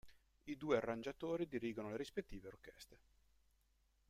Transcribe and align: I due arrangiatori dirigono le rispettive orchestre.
I 0.45 0.57
due 0.57 0.77
arrangiatori 0.77 1.47
dirigono 1.47 1.91
le 1.91 1.97
rispettive 1.97 2.47
orchestre. 2.47 2.97